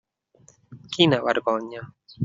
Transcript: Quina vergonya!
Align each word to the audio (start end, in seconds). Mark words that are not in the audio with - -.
Quina 0.95 1.21
vergonya! 1.29 1.89